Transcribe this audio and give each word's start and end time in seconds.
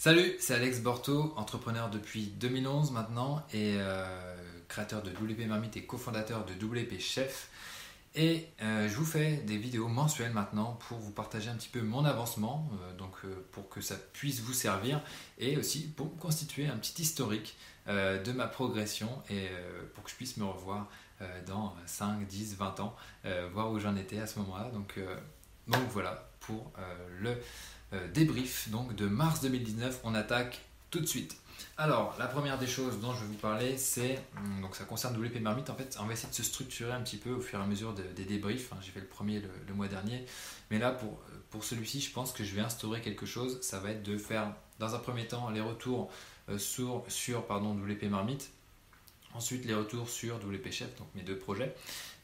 Salut, 0.00 0.36
c'est 0.38 0.54
Alex 0.54 0.78
Borto, 0.78 1.34
entrepreneur 1.34 1.90
depuis 1.90 2.26
2011 2.26 2.92
maintenant 2.92 3.44
et 3.52 3.74
euh, 3.78 4.36
créateur 4.68 5.02
de 5.02 5.10
WP 5.10 5.48
Marmite 5.48 5.76
et 5.76 5.82
cofondateur 5.82 6.44
de 6.46 6.52
WP 6.52 7.00
Chef. 7.00 7.50
Et 8.14 8.46
euh, 8.62 8.88
je 8.88 8.94
vous 8.94 9.04
fais 9.04 9.38
des 9.38 9.56
vidéos 9.56 9.88
mensuelles 9.88 10.32
maintenant 10.32 10.78
pour 10.86 10.98
vous 10.98 11.10
partager 11.10 11.50
un 11.50 11.56
petit 11.56 11.68
peu 11.68 11.82
mon 11.82 12.04
avancement, 12.04 12.70
euh, 12.80 12.96
donc 12.96 13.16
pour 13.50 13.68
que 13.68 13.80
ça 13.80 13.96
puisse 14.12 14.38
vous 14.38 14.52
servir 14.52 15.00
et 15.36 15.56
aussi 15.56 15.88
pour 15.88 16.16
constituer 16.16 16.68
un 16.68 16.76
petit 16.76 17.02
historique 17.02 17.56
de 17.88 18.32
ma 18.32 18.46
progression 18.46 19.08
et 19.30 19.48
pour 19.94 20.04
que 20.04 20.10
je 20.10 20.14
puisse 20.14 20.36
me 20.36 20.44
revoir 20.44 20.88
dans 21.46 21.74
5, 21.86 22.24
10, 22.24 22.56
20 22.56 22.80
ans, 22.80 22.94
voir 23.52 23.72
où 23.72 23.80
j'en 23.80 23.96
étais 23.96 24.20
à 24.20 24.26
ce 24.26 24.38
moment-là. 24.40 24.70
Donc, 24.70 25.00
voilà 25.90 26.30
pour 26.40 26.70
le 27.18 27.34
débrief 28.12 28.68
donc 28.70 28.94
de 28.94 29.06
mars 29.06 29.40
2019. 29.40 30.00
On 30.04 30.14
attaque 30.14 30.60
tout 30.90 31.00
de 31.00 31.06
suite. 31.06 31.36
Alors, 31.76 32.16
la 32.18 32.26
première 32.26 32.58
des 32.58 32.66
choses 32.66 33.00
dont 33.00 33.14
je 33.14 33.20
vais 33.20 33.26
vous 33.26 33.34
parler, 33.34 33.76
c'est, 33.76 34.20
hum, 34.36 34.62
donc 34.62 34.76
ça 34.76 34.84
concerne 34.84 35.16
WP 35.16 35.40
Marmite, 35.40 35.70
en 35.70 35.74
fait, 35.74 35.96
on 36.00 36.06
va 36.06 36.12
essayer 36.12 36.28
de 36.28 36.34
se 36.34 36.42
structurer 36.42 36.92
un 36.92 37.00
petit 37.02 37.16
peu 37.16 37.30
au 37.30 37.40
fur 37.40 37.58
et 37.58 37.62
à 37.62 37.66
mesure 37.66 37.94
des 37.94 38.24
débriefs. 38.24 38.72
Hein. 38.72 38.78
J'ai 38.80 38.90
fait 38.90 39.00
le 39.00 39.06
premier 39.06 39.40
le, 39.40 39.74
mois 39.74 39.88
dernier, 39.88 40.24
mais 40.70 40.78
là, 40.78 40.90
pour, 40.90 41.20
pour 41.50 41.64
celui-ci, 41.64 42.00
je 42.00 42.12
pense 42.12 42.32
que 42.32 42.44
je 42.44 42.54
vais 42.54 42.60
instaurer 42.60 43.00
quelque 43.00 43.26
chose. 43.26 43.60
Ça 43.62 43.78
va 43.78 43.90
être 43.90 44.02
de 44.02 44.18
faire, 44.18 44.54
dans 44.78 44.94
un 44.94 44.98
premier 44.98 45.26
temps, 45.26 45.50
les 45.50 45.60
retours 45.60 46.10
euh, 46.48 46.58
sur, 46.58 47.04
sur 47.08 47.46
pardon, 47.46 47.74
WP 47.74 48.04
Marmite, 48.04 48.50
ensuite 49.38 49.64
les 49.64 49.74
retours 49.74 50.10
sur 50.10 50.36
WP 50.36 50.72
Chef, 50.72 50.96
donc 50.98 51.06
mes 51.14 51.22
deux 51.22 51.38
projets, 51.38 51.72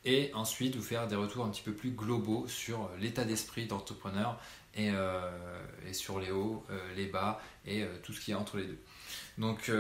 et 0.05 0.33
ensuite 0.35 0.75
vous 0.75 0.83
faire 0.83 1.07
des 1.07 1.15
retours 1.15 1.45
un 1.45 1.49
petit 1.49 1.63
peu 1.63 1.73
plus 1.73 1.93
globaux 1.93 2.47
sur 2.49 2.91
l'état 3.01 3.25
d'esprit 3.25 3.67
d'entrepreneur 3.67 4.39
euh, 4.77 5.31
et, 5.89 5.93
sur 5.93 6.19
les 6.19 6.33
hauts, 6.33 6.67
euh, 6.71 6.79
les 6.97 7.07
bas 7.07 7.41
et 7.65 7.85
euh, 7.85 7.87
tout 8.03 8.13
ce 8.13 8.21
qui 8.21 8.33
est 8.33 8.35
entre 8.35 8.57
les 8.57 8.67
deux. 8.67 8.79
Donc, 9.39 9.71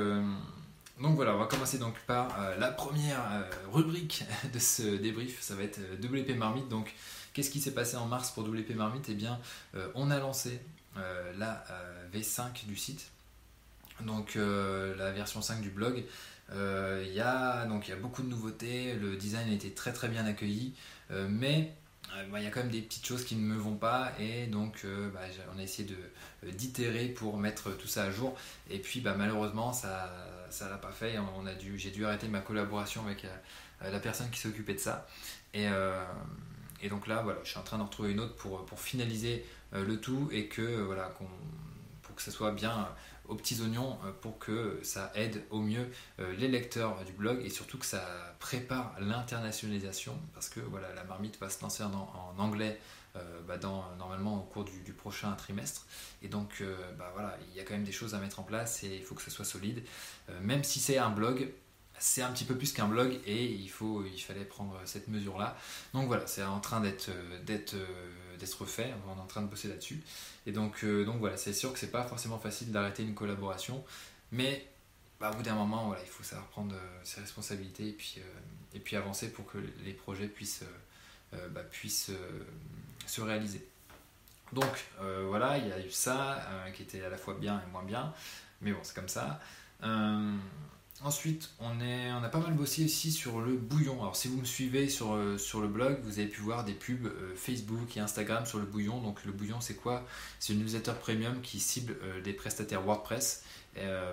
donc 1.01 1.17
voilà, 1.17 1.35
on 1.35 1.39
va 1.39 1.47
commencer 1.47 1.79
donc 1.79 1.99
par 2.07 2.29
la 2.59 2.71
première 2.71 3.49
rubrique 3.73 4.25
de 4.53 4.59
ce 4.59 4.83
débrief, 4.83 5.41
ça 5.43 5.57
va 5.57 5.65
être 5.65 5.81
WP 6.01 6.37
Marmite. 6.37 6.69
Donc 6.69 6.95
qu'est-ce 7.33 7.51
qui 7.51 7.61
s'est 7.61 7.75
passé 7.75 7.97
en 7.97 8.07
mars 8.07 8.31
pour 8.31 8.45
WP 8.45 8.75
Marmite? 8.77 9.07
Eh 9.09 9.15
bien, 9.15 9.41
on 9.95 10.11
a 10.11 10.19
lancé 10.19 10.61
la 11.37 11.65
V5 12.13 12.67
du 12.67 12.77
site, 12.77 13.11
donc 14.01 14.35
la 14.37 15.13
version 15.13 15.43
5 15.43 15.61
du 15.61 15.71
blog. 15.71 16.05
Il 16.53 17.13
y, 17.13 17.21
a, 17.21 17.65
donc, 17.67 17.89
y 17.89 17.93
a 17.93 17.97
beaucoup 17.97 18.23
de 18.23 18.29
nouveautés, 18.29 18.95
le 18.95 19.17
design 19.17 19.49
a 19.51 19.53
été 19.53 19.73
très 19.73 19.93
très 19.93 20.09
bien 20.09 20.25
accueilli, 20.25 20.75
mais 21.11 21.73
euh, 22.17 22.25
bah, 22.31 22.39
il 22.41 22.45
y 22.45 22.47
a 22.47 22.51
quand 22.51 22.61
même 22.61 22.71
des 22.71 22.83
petites 22.83 23.07
choses 23.07 23.25
qui 23.25 23.37
ne 23.37 23.43
me 23.43 23.57
vont 23.57 23.77
pas. 23.77 24.13
Et 24.19 24.47
donc 24.47 24.83
euh, 24.85 25.11
bah, 25.11 25.21
on 25.55 25.59
a 25.59 25.63
essayé 25.63 25.89
euh, 26.45 26.51
d'itérer 26.53 27.09
pour 27.09 27.37
mettre 27.39 27.77
tout 27.77 27.89
ça 27.89 28.05
à 28.05 28.11
jour. 28.11 28.37
Et 28.71 28.79
puis 28.79 29.01
bah, 29.01 29.15
malheureusement 29.17 29.73
ça 29.73 30.13
ça 30.51 30.69
l'a 30.69 30.77
pas 30.77 30.93
fait. 30.93 31.19
On 31.19 31.47
a 31.47 31.55
dû 31.55 31.79
j'ai 31.79 31.91
dû 31.91 32.05
arrêter 32.05 32.29
ma 32.29 32.41
collaboration 32.41 33.05
avec 33.05 33.27
la 33.81 34.01
personne 34.01 34.31
qui 34.31 34.41
s'occupait 34.41 34.75
de 34.75 34.79
ça. 34.79 35.07
Et, 35.53 35.69
donc 36.91 37.07
là 37.07 37.23
voilà 37.23 37.41
je 37.43 37.49
suis 37.49 37.59
en 37.59 37.63
train 37.63 37.79
d'en 37.79 37.87
retrouver 37.87 38.13
une 38.13 38.21
autre 38.21 38.37
pour, 38.37 38.65
pour 38.67 38.79
finaliser 38.79 39.45
le 39.73 39.99
tout 39.99 40.29
et 40.33 40.47
que 40.49 40.83
voilà 40.83 41.13
que 42.15 42.23
ça 42.23 42.31
soit 42.31 42.53
bien 42.53 42.89
aux 43.29 43.35
petits 43.35 43.61
oignons 43.61 43.99
euh, 44.05 44.13
pour 44.21 44.39
que 44.39 44.79
ça 44.83 45.11
aide 45.15 45.43
au 45.51 45.61
mieux 45.61 45.91
euh, 46.21 46.35
les 46.37 46.49
lecteurs 46.49 47.05
du 47.05 47.13
blog 47.13 47.41
et 47.45 47.51
surtout 47.51 47.79
que 47.79 47.87
ça 47.87 48.05
prépare 48.39 48.95
l'internationalisation 49.01 50.19
parce 50.35 50.49
que 50.49 50.61
voilà 50.61 50.93
la 50.95 51.05
marmite 51.05 51.39
va 51.41 51.49
se 51.49 51.63
lancer 51.63 51.83
en, 51.83 52.35
anglais 52.39 52.81
euh, 53.17 53.41
bah, 53.47 53.57
normalement 53.99 54.39
au 54.39 54.43
cours 54.43 54.65
du, 54.65 54.93
prochain 54.93 55.33
trimestre. 55.33 55.87
Et 56.23 56.29
donc 56.29 56.63
bah, 56.99 57.11
voilà 57.15 57.39
il 57.49 57.57
y 57.57 57.61
a 57.61 57.65
quand 57.65 57.75
même 57.75 57.85
des 57.85 57.93
choses 57.93 58.15
à 58.15 58.19
mettre 58.19 58.41
en 58.41 58.43
place 58.43 58.83
et 58.83 58.97
il 58.97 59.03
faut 59.03 59.15
que 59.15 59.23
ce 59.23 59.31
soit 59.31 59.45
solide. 59.45 59.83
Même 60.41 60.65
si 60.65 60.81
c'est 60.81 60.99
un 60.99 61.11
blog 61.11 61.53
c'est 61.99 62.23
un 62.23 62.33
petit 62.33 62.45
peu 62.45 62.57
plus 62.57 62.73
qu'un 62.73 62.89
blog 62.89 63.19
et 63.27 63.45
il, 63.45 63.71
faut, 63.71 64.05
il 64.05 64.21
fallait 64.21 64.45
prendre 64.45 64.79
cette 64.85 65.09
mesure 65.09 65.39
là 65.39 65.57
donc 65.93 66.07
voilà 66.07 66.27
c'est 66.27 66.43
en 66.43 66.61
train 66.61 66.81
d'être 66.81 67.11
d'être 67.45 67.77
d'être 68.39 68.61
refait 68.61 68.93
on 69.07 69.17
est 69.17 69.21
en 69.21 69.27
train 69.27 69.43
de 69.43 69.49
bosser 69.49 69.69
là-dessus. 69.69 70.03
Et 70.47 70.53
donc, 70.53 70.85
euh, 70.85 71.05
donc 71.05 71.19
voilà, 71.19 71.37
c'est 71.37 71.53
sûr 71.53 71.73
que 71.73 71.79
c'est 71.79 71.91
pas 71.91 72.05
forcément 72.05 72.39
facile 72.39 72.71
d'arrêter 72.73 73.03
une 73.03 73.15
collaboration, 73.15 73.85
mais 74.33 74.69
bah, 75.21 75.31
au 75.33 75.37
bout 75.37 75.43
d'un 75.43 75.55
moment, 75.55 75.87
voilà, 75.87 76.03
il 76.03 76.09
faut 76.09 76.23
savoir 76.23 76.49
prendre 76.49 76.75
euh, 76.75 77.01
ses 77.03 77.21
responsabilités 77.21 77.89
et 77.89 77.93
puis, 77.93 78.17
euh, 78.19 78.75
et 78.75 78.81
puis 78.81 78.97
avancer 78.97 79.33
pour 79.33 79.47
que 79.47 79.59
les 79.85 79.93
projets 79.93 80.29
puissent, 80.29 80.65
bah, 81.51 81.63
puissent 81.63 82.11
se 83.07 83.21
réaliser. 83.21 83.67
Donc 84.53 84.85
voilà, 85.01 85.59
il 85.59 85.69
y 85.69 85.73
a 85.73 85.85
eu 85.85 85.91
ça 85.91 86.47
qui 86.75 86.83
était 86.83 87.03
à 87.03 87.09
la 87.09 87.17
fois 87.17 87.35
bien 87.35 87.61
et 87.67 87.71
moins 87.71 87.83
bien, 87.83 88.13
mais 88.61 88.73
bon, 88.73 88.79
c'est 88.83 88.95
comme 88.95 89.09
ça. 89.09 89.41
Ensuite, 91.03 91.51
on, 91.61 91.81
est, 91.81 92.09
a 92.09 92.29
pas 92.29 92.39
mal 92.39 92.55
bossé 92.55 92.85
aussi 92.85 93.11
sur 93.11 93.41
le 93.41 93.57
bouillon. 93.57 94.01
Alors, 94.01 94.17
si 94.17 94.29
vous 94.29 94.39
me 94.39 94.45
suivez 94.45 94.89
sur, 94.89 95.15
euh, 95.15 95.37
le 95.37 95.67
blog, 95.69 95.99
vous 96.05 96.19
avez 96.19 96.29
pu 96.29 96.41
voir 96.41 96.65
des 96.65 96.73
pubs 96.73 97.07
euh, 97.07 97.35
Facebook 97.37 97.97
et 97.97 98.01
Instagram 98.01 98.47
sur 98.47 98.59
le 98.59 98.65
bouillon. 98.65 99.01
Donc, 99.01 99.25
le 99.25 99.33
bouillon, 99.33 99.61
c'est 99.61 99.75
quoi? 99.75 100.07
C'est 100.39 100.53
une 100.53 100.61
newsletter 100.61 100.93
premium 101.01 101.41
qui 101.43 101.59
cible 101.59 101.97
euh, 102.03 102.21
des 102.23 102.33
prestataires 102.33 102.83
WordPress 102.83 103.43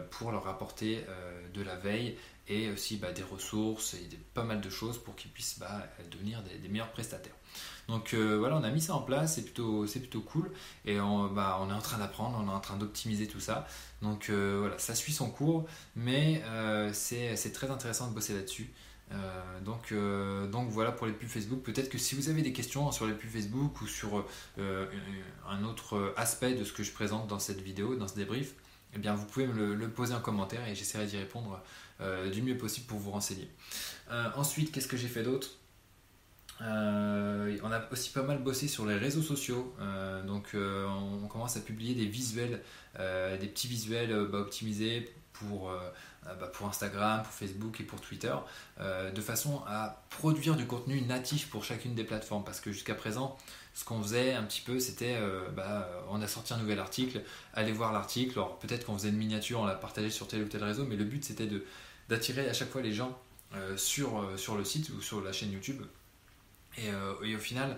pour 0.09 0.31
leur 0.31 0.47
apporter 0.47 1.05
de 1.53 1.61
la 1.61 1.75
veille 1.75 2.17
et 2.47 2.69
aussi 2.72 2.97
bah, 2.97 3.12
des 3.12 3.24
ressources 3.24 3.94
et 3.94 4.09
pas 4.34 4.44
mal 4.44 4.62
de 4.62 4.69
choses 4.69 4.97
pour 4.97 5.16
qu'ils 5.16 5.31
puissent 5.31 5.59
bah, 5.59 5.88
devenir 6.12 6.41
des, 6.44 6.69
meilleurs 6.69 6.91
prestataires. 6.91 7.35
Donc 7.88 8.13
voilà, 8.13 8.56
on 8.56 8.63
a 8.63 8.69
mis 8.69 8.81
ça 8.81 8.96
en 8.96 9.02
place, 9.02 9.35
c'est 9.35 9.44
plutôt, 9.44 9.85
plutôt 9.85 10.22
cool 10.22 10.52
et 10.85 11.00
on, 11.00 11.28
bah, 11.28 11.59
est 11.69 11.74
en 11.74 11.81
train 11.81 11.97
d'apprendre, 11.97 12.41
on 12.41 12.47
est 12.50 12.53
en 12.53 12.59
train 12.59 12.78
d'optimiser 12.78 13.28
tout 13.28 13.41
ça. 13.41 13.68
Donc 14.02 14.29
euh, 14.29 14.57
voilà, 14.59 14.78
ça 14.79 14.96
suit 14.96 15.13
son 15.13 15.29
cours, 15.29 15.66
mais 15.96 16.41
euh, 16.46 16.91
c'est 16.94 17.52
très 17.53 17.69
intéressant 17.69 18.07
de 18.07 18.13
bosser 18.13 18.34
là-dessus. 18.34 18.72
Euh, 19.12 19.59
donc, 19.59 19.94
donc 20.52 20.69
voilà 20.69 20.91
pour 20.91 21.06
les 21.06 21.13
pubs 21.13 21.28
Facebook. 21.28 21.62
Peut-être 21.62 21.90
que 21.90 21.97
si 21.97 22.16
vous 22.16 22.29
avez 22.29 22.41
des 22.41 22.53
questions 22.53 22.91
sur 22.91 23.06
les 23.06 23.13
pubs 23.13 23.29
Facebook 23.29 23.81
ou 23.81 23.88
sur 23.88 24.25
un 24.58 25.63
autre 25.63 26.13
aspect 26.18 26.53
de 26.53 26.63
ce 26.63 26.73
que 26.73 26.84
je 26.84 26.91
présente 26.91 27.28
dans 27.28 27.40
cette 27.40 27.62
vidéo, 27.62 27.96
dans 27.96 28.08
ce 28.08 28.16
débrief, 28.16 28.56
eh 28.96 29.00
bien 29.00 29.13
vous 29.13 29.25
pouvez 29.25 29.47
me 29.47 29.74
le, 29.74 29.90
poser 29.90 30.13
en 30.13 30.22
commentaire 30.22 30.68
et 30.68 30.75
j'essaierai 30.75 31.06
d'y 31.06 31.18
répondre 31.18 31.62
du 32.31 32.41
mieux 32.41 32.57
possible 32.57 32.88
pour 32.88 32.97
vous 32.97 33.12
renseigner. 33.12 33.47
ensuite, 34.35 34.72
qu'est-ce 34.72 34.88
que 34.88 34.97
j'ai 34.97 35.07
fait 35.07 35.24
d'autre? 35.24 35.50
On 36.59 37.72
a 37.72 37.91
aussi 37.91 38.09
pas 38.09 38.24
mal 38.24 38.40
bossé 38.40 38.68
sur 38.68 38.85
les 38.85 38.96
réseaux 38.96 39.22
sociaux, 39.22 39.75
donc 40.25 40.56
on 40.56 41.28
commence 41.28 41.57
à 41.57 41.62
publier 41.62 41.94
des 41.94 42.07
visuels 42.07 42.62
euh, 43.00 43.38
des 43.38 43.47
petits 43.47 43.68
visuels 43.68 44.12
euh, 44.12 44.28
bah, 44.28 44.40
optimisés 44.40 45.09
pour, 45.31 45.69
euh, 45.69 45.79
bah, 46.25 46.47
pour 46.53 46.68
Instagram, 46.68 47.23
pour 47.23 47.31
Facebook 47.31 47.79
et 47.79 47.84
pour 47.84 48.02
Twitter, 48.02 48.35
de 48.79 49.22
façon 49.22 49.62
à 49.66 50.03
produire 50.09 50.56
du 50.56 50.68
contenu 50.68 51.02
natif 51.02 51.50
pour 51.50 51.63
chacune 51.63 51.96
des 51.96 52.03
plateformes. 52.03 52.44
Parce 52.44 52.59
que 52.59 52.72
jusqu'à 52.72 52.94
présent, 52.94 53.38
ce 53.73 53.85
qu'on 53.85 54.01
faisait 54.01 54.33
un 54.33 54.43
petit 54.43 54.61
peu, 54.61 54.79
c'était 54.79 55.17
bah, 55.55 55.89
on 56.09 56.21
a 56.21 56.27
sorti 56.27 56.53
un 56.53 56.57
nouvel 56.57 56.79
article, 56.79 57.21
allez 57.53 57.71
voir 57.71 57.93
l'article. 57.93 58.33
Alors 58.33 58.59
peut-être 58.59 58.85
qu'on 58.85 58.97
faisait 58.97 59.09
une 59.09 59.17
miniature, 59.17 59.61
on 59.61 59.65
l'a 59.65 59.75
partagé 59.75 60.09
sur 60.09 60.27
tel 60.27 60.43
ou 60.43 60.47
tel 60.47 60.63
réseau, 60.63 60.85
mais 60.85 60.95
le 60.97 61.05
but 61.05 61.23
c'était 61.23 61.47
d'attirer 62.09 62.49
à 62.49 62.53
chaque 62.53 62.69
fois 62.69 62.81
les 62.81 62.91
gens 62.91 63.17
sur, 63.77 64.29
sur 64.37 64.57
le 64.57 64.65
site 64.65 64.89
ou 64.89 65.01
sur 65.01 65.21
la 65.21 65.31
chaîne 65.31 65.51
YouTube. 65.51 65.81
Et, 66.77 66.91
au 66.93 67.39
final, 67.39 67.77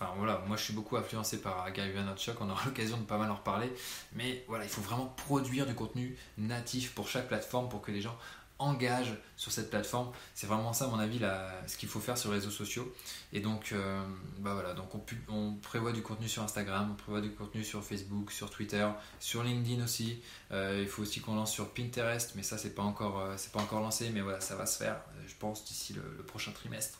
Enfin 0.00 0.12
voilà, 0.16 0.40
moi 0.46 0.56
je 0.56 0.62
suis 0.62 0.74
beaucoup 0.74 0.96
influencé 0.96 1.40
par 1.40 1.72
Gary 1.72 1.90
Vaynerchuk, 1.90 2.40
on 2.40 2.48
aura 2.48 2.64
l'occasion 2.66 2.98
de 2.98 3.02
pas 3.02 3.18
mal 3.18 3.30
en 3.32 3.34
reparler. 3.34 3.72
Mais 4.12 4.44
voilà, 4.46 4.62
il 4.64 4.70
faut 4.70 4.80
vraiment 4.80 5.06
produire 5.06 5.66
du 5.66 5.74
contenu 5.74 6.16
natif 6.36 6.94
pour 6.94 7.08
chaque 7.08 7.26
plateforme 7.26 7.68
pour 7.68 7.82
que 7.82 7.90
les 7.90 8.00
gens 8.00 8.16
engagent 8.58 9.14
sur 9.36 9.52
cette 9.52 9.70
plateforme. 9.70 10.10
C'est 10.34 10.46
vraiment 10.46 10.72
ça, 10.72 10.86
à 10.86 10.88
mon 10.88 10.98
avis, 10.98 11.20
ce 11.66 11.76
qu'il 11.76 11.88
faut 11.88 12.00
faire 12.00 12.18
sur 12.18 12.30
les 12.30 12.38
réseaux 12.38 12.50
sociaux. 12.50 12.92
Et 13.32 13.40
donc, 13.40 13.72
euh, 13.72 14.02
bah 14.38 14.54
voilà, 14.54 14.74
donc 14.74 14.90
on, 15.28 15.54
prévoit 15.54 15.92
du 15.92 16.02
contenu 16.02 16.28
sur 16.28 16.42
Instagram, 16.42 16.88
on 16.92 16.94
prévoit 16.94 17.20
du 17.20 17.30
contenu 17.30 17.64
sur 17.64 17.84
Facebook, 17.84 18.32
sur 18.32 18.50
Twitter, 18.50 18.86
sur 19.20 19.42
LinkedIn 19.42 19.82
aussi. 19.84 20.20
Euh, 20.50 20.80
il 20.82 20.88
faut 20.88 21.02
aussi 21.02 21.20
qu'on 21.20 21.34
lance 21.34 21.52
sur 21.52 21.72
Pinterest, 21.72 22.32
mais 22.34 22.42
ça, 22.42 22.58
c'est 22.58 22.74
pas 22.74 22.82
encore, 22.82 23.20
euh, 23.20 23.36
pas 23.52 23.60
encore 23.60 23.80
lancé, 23.80 24.10
mais 24.10 24.20
voilà, 24.20 24.40
ça 24.40 24.56
va 24.56 24.66
se 24.66 24.78
faire, 24.78 25.00
je 25.26 25.34
pense, 25.38 25.64
d'ici 25.64 25.94
le, 25.94 26.02
prochain 26.24 26.52
trimestre. 26.52 26.98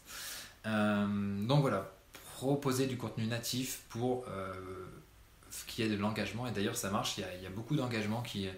donc 0.65 1.61
voilà, 1.61 1.93
proposer 2.37 2.87
du 2.87 2.97
contenu 2.97 3.27
natif 3.27 3.83
pour 3.89 4.27
qu'il 5.67 5.85
y 5.85 5.89
ait 5.89 5.91
de 5.91 6.01
l'engagement. 6.01 6.47
Et 6.47 6.51
d'ailleurs, 6.51 6.77
ça 6.77 6.91
marche. 6.91 7.19
Il 7.19 7.43
y 7.43 7.47
a, 7.47 7.51
beaucoup 7.51 7.77
d'engagement 7.77 8.23
qui, 8.23 8.49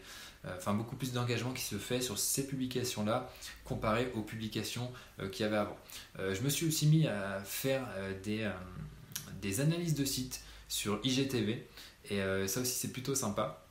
enfin 0.56 0.74
beaucoup 0.74 0.96
plus 0.96 1.12
d'engagement 1.12 1.52
qui 1.52 1.62
se 1.62 1.76
fait 1.76 2.00
sur 2.00 2.18
ces 2.18 2.46
publications-là 2.46 3.30
comparé 3.64 4.10
aux 4.14 4.22
publications 4.22 4.90
euh, 5.20 5.28
qu'il 5.28 5.44
y 5.44 5.46
avait 5.46 5.56
avant. 5.56 5.76
je 6.18 6.40
me 6.40 6.48
suis 6.48 6.66
aussi 6.66 6.86
mis 6.86 7.06
à 7.06 7.40
faire 7.44 7.86
des, 8.22 9.60
analyses 9.60 9.94
de 9.94 10.04
sites 10.04 10.40
sur 10.68 11.00
IGTV 11.04 11.66
et 12.10 12.20
ça 12.46 12.60
aussi 12.60 12.72
c'est 12.72 12.92
plutôt 12.92 13.14
sympa. 13.14 13.64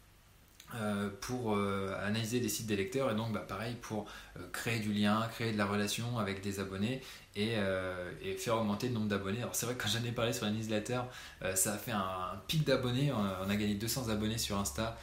euh, 0.76 1.10
pour 1.22 1.56
euh, 1.56 1.96
analyser 2.06 2.40
des 2.40 2.50
sites 2.50 2.68
des 2.68 2.76
lecteurs 2.76 3.10
et 3.10 3.16
donc 3.16 3.34
bah, 3.34 3.44
pareil 3.48 3.76
pour 3.82 4.06
euh, 4.38 4.42
créer 4.52 4.78
du 4.78 4.94
lien, 4.94 5.28
créer 5.32 5.52
de 5.52 5.58
la 5.58 5.66
relation 5.66 6.20
avec 6.20 6.44
des 6.44 6.60
abonnés 6.60 7.02
et, 7.36 7.56
faire 8.38 8.58
augmenter 8.58 8.90
le 8.90 8.94
nombre 8.94 9.08
d'abonnés. 9.08 9.40
Alors 9.40 9.56
c'est 9.56 9.66
vrai 9.66 9.74
que 9.74 9.82
quand 9.82 9.90
j'en 9.90 10.04
ai 10.04 10.12
parlé 10.12 10.32
sur 10.32 10.46
la 10.46 10.52
newsletter, 10.52 11.02
ça 11.56 11.74
a 11.74 11.78
fait 11.78 11.92
un, 11.92 12.40
pic 12.48 12.66
d'abonnés, 12.66 13.12
on, 13.12 13.50
a 13.50 13.56
gagné 13.56 13.76
200 13.76 14.10
abonnés 14.10 14.38
sur 14.38 14.58
Insta 14.58 14.98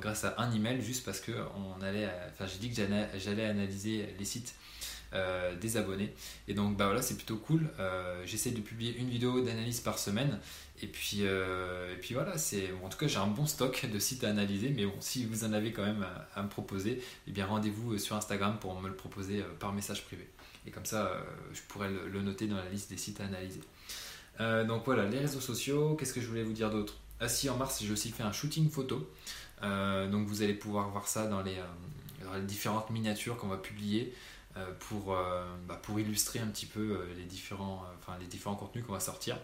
grâce 0.00 0.24
à 0.24 0.34
un 0.38 0.52
email 0.52 0.82
juste 0.82 1.04
parce 1.04 1.20
que 1.20 1.32
on 1.56 1.82
allait, 1.82 2.08
enfin 2.30 2.46
j'ai 2.46 2.58
dit 2.58 2.70
que 2.70 2.76
j'allais 2.76 3.44
analyser 3.44 4.14
les 4.18 4.24
sites 4.24 4.54
des 5.60 5.76
abonnés. 5.76 6.14
Et 6.48 6.54
donc 6.54 6.76
bah 6.76 6.86
voilà, 6.86 7.02
c'est 7.02 7.16
plutôt 7.16 7.36
cool. 7.36 7.68
J'essaie 8.24 8.50
de 8.50 8.60
publier 8.60 8.96
une 8.96 9.08
vidéo 9.08 9.40
d'analyse 9.40 9.80
par 9.80 9.98
semaine 9.98 10.38
et 10.82 10.88
puis, 10.88 11.18
euh, 11.20 11.92
et 11.94 11.96
puis 11.96 12.14
voilà, 12.14 12.36
c'est 12.36 12.72
en 12.82 12.88
tout 12.88 12.98
cas 12.98 13.06
j'ai 13.06 13.18
un 13.18 13.28
bon 13.28 13.46
stock 13.46 13.86
de 13.86 13.98
sites 14.00 14.24
à 14.24 14.30
analyser, 14.30 14.70
mais 14.70 14.84
bon, 14.84 14.94
si 14.98 15.24
vous 15.24 15.44
en 15.44 15.52
avez 15.52 15.72
quand 15.72 15.84
même 15.84 16.04
à, 16.34 16.42
me 16.42 16.48
proposer, 16.48 17.00
eh 17.28 17.30
bien 17.30 17.46
rendez-vous 17.46 17.94
euh, 17.94 17.98
sur 17.98 18.16
Instagram 18.16 18.58
pour 18.58 18.78
me 18.80 18.88
le 18.88 18.96
proposer 18.96 19.40
euh, 19.40 19.54
par 19.60 19.72
message 19.72 20.04
privé. 20.04 20.28
Et 20.66 20.72
comme 20.72 20.84
ça, 20.84 21.10
je 21.52 21.60
pourrais 21.62 21.90
le, 21.90 22.22
noter 22.22 22.46
dans 22.46 22.56
la 22.56 22.68
liste 22.68 22.88
des 22.88 22.96
sites 22.96 23.20
à 23.20 23.24
analyser. 23.24 23.60
donc 24.38 24.84
voilà, 24.84 25.06
les 25.06 25.18
réseaux 25.18 25.40
sociaux, 25.40 25.96
qu'est-ce 25.96 26.12
que 26.12 26.20
je 26.20 26.28
voulais 26.28 26.44
vous 26.44 26.52
dire 26.52 26.70
d'autre? 26.70 27.01
Si, 27.28 27.48
en 27.48 27.56
mars, 27.56 27.82
j'ai 27.82 27.92
aussi 27.92 28.10
fait 28.10 28.22
un 28.22 28.32
shooting 28.32 28.70
photo. 28.70 29.10
donc 29.62 30.26
vous 30.26 30.42
allez 30.42 30.54
pouvoir 30.54 30.88
voir 30.90 31.06
ça 31.08 31.26
dans 31.26 31.42
les, 31.42 31.56
différentes 32.42 32.90
miniatures 32.90 33.36
qu'on 33.36 33.48
va 33.48 33.58
publier. 33.58 34.14
pour, 34.80 35.16
bah, 35.66 35.80
pour 35.82 35.98
illustrer 36.00 36.38
un 36.40 36.48
petit 36.48 36.66
peu 36.66 37.06
les 37.16 37.24
différents, 37.24 37.84
les 38.20 38.26
différents 38.26 38.56
contenus 38.56 38.84
qu'on 38.84 38.92
va 38.92 39.00
sortir. 39.00 39.36